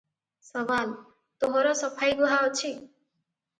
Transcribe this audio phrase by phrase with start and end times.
[0.45, 2.75] ସୱାଲ -ତୋହର ସଫାଇ ଗୁହା ଅଛି?